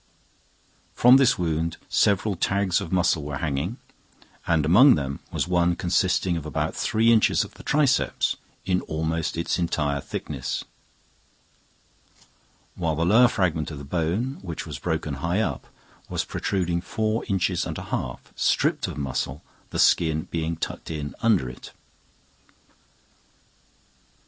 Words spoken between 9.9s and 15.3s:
thickness; while the lower fragment of the bone, which was broken